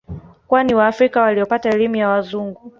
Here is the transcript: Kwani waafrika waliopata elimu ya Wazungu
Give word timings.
Kwani 0.47 0.73
waafrika 0.73 1.21
waliopata 1.21 1.69
elimu 1.69 1.95
ya 1.95 2.09
Wazungu 2.09 2.69